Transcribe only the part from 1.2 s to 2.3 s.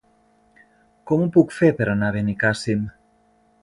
ho puc fer per anar a